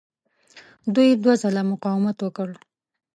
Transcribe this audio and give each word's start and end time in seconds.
دوی 0.93 1.09
دوه 1.23 1.33
ځله 1.41 1.61
مقاومت 1.71 2.17
وکړ. 2.21 2.49